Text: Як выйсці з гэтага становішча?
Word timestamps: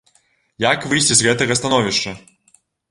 Як 0.65 0.87
выйсці 0.93 1.13
з 1.21 1.29
гэтага 1.29 1.59
становішча? 1.61 2.17